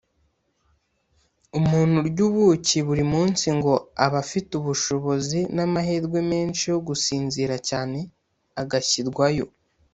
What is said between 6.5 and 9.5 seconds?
yo gusinzira cyane agashyirwayo